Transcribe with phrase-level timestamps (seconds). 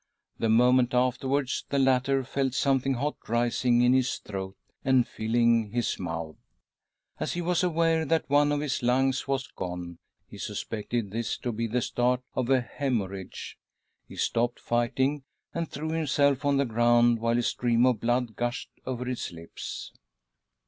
[0.39, 3.81] The moment afterwards the latter felt something hot rising.
[3.83, 6.37] in his throat and filling his mouth.
[7.19, 11.51] As he was aware that one of his lungs was gone, he suspected this to
[11.51, 13.59] be the starting of a hemorrhage.
[14.07, 16.45] He stopped THE BIRTH OF A NEW YEAR 35 1, wh|le fighting and threw himself
[16.45, 19.93] on the ground, •a stream of blood gushed over his lips.